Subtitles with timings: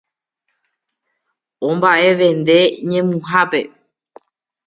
[1.67, 2.59] Omba'evende
[2.89, 3.59] ñemuhápe